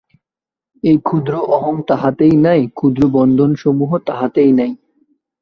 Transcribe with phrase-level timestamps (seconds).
[0.83, 4.71] এই ক্ষুদ্র অহং তাঁহাতে নাই, ক্ষুদ্র বন্ধনসমূহ তাঁহাতে নাই।